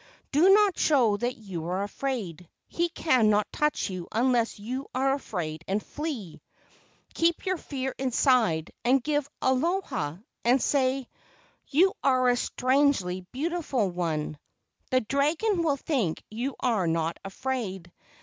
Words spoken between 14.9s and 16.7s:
dragon will think you